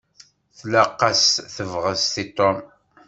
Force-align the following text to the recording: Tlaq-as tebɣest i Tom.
Tlaq-as 0.57 1.23
tebɣest 1.55 2.15
i 2.23 2.25
Tom. 2.37 2.57